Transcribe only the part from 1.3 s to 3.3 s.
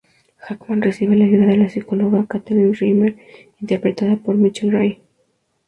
de la psicóloga Katherine Reimer,